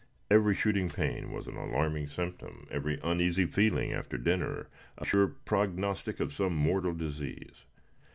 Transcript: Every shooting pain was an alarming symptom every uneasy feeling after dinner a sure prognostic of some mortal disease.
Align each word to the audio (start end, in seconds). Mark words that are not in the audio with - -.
Every 0.31 0.55
shooting 0.55 0.89
pain 0.89 1.31
was 1.31 1.45
an 1.47 1.57
alarming 1.57 2.07
symptom 2.07 2.65
every 2.71 2.99
uneasy 3.03 3.45
feeling 3.45 3.93
after 3.93 4.17
dinner 4.17 4.65
a 4.97 5.05
sure 5.05 5.27
prognostic 5.27 6.19
of 6.19 6.33
some 6.33 6.55
mortal 6.55 6.95
disease. 6.95 7.65